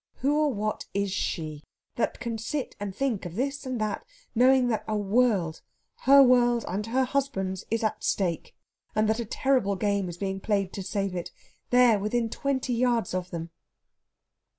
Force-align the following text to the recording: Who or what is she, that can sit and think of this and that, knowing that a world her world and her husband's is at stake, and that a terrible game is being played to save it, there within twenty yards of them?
Who 0.21 0.35
or 0.39 0.51
what 0.51 0.85
is 0.95 1.11
she, 1.11 1.63
that 1.95 2.19
can 2.19 2.39
sit 2.39 2.75
and 2.79 2.95
think 2.95 3.23
of 3.23 3.35
this 3.35 3.67
and 3.67 3.79
that, 3.81 4.03
knowing 4.33 4.67
that 4.69 4.83
a 4.87 4.97
world 4.97 5.61
her 6.07 6.23
world 6.23 6.65
and 6.67 6.87
her 6.87 7.03
husband's 7.03 7.65
is 7.69 7.83
at 7.83 8.03
stake, 8.03 8.55
and 8.95 9.07
that 9.07 9.19
a 9.19 9.25
terrible 9.25 9.75
game 9.75 10.09
is 10.09 10.17
being 10.17 10.39
played 10.39 10.73
to 10.73 10.81
save 10.81 11.13
it, 11.13 11.29
there 11.69 11.99
within 11.99 12.31
twenty 12.31 12.73
yards 12.73 13.13
of 13.13 13.29
them? 13.29 13.51